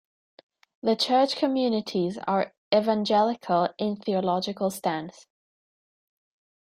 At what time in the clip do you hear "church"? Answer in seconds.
0.95-1.35